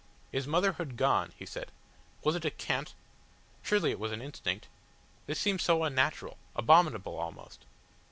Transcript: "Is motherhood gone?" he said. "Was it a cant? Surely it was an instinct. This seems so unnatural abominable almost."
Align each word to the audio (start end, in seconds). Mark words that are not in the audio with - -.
"Is 0.31 0.47
motherhood 0.47 0.97
gone?" 0.97 1.31
he 1.37 1.45
said. 1.45 1.71
"Was 2.23 2.35
it 2.35 2.43
a 2.43 2.49
cant? 2.49 2.95
Surely 3.61 3.91
it 3.91 3.99
was 3.99 4.11
an 4.11 4.19
instinct. 4.19 4.67
This 5.27 5.39
seems 5.39 5.61
so 5.61 5.83
unnatural 5.83 6.39
abominable 6.55 7.19
almost." 7.19 7.67